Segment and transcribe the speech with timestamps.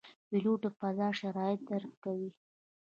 [0.27, 2.29] پیلوټ د فضا شرایط درک کوي.